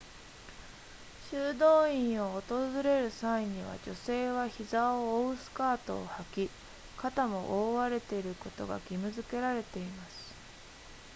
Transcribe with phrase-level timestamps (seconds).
[1.29, 6.49] 修道院を訪れる際には女性は膝を覆うスカートを履き
[6.97, 10.31] 肩も覆われていることが義務付けられています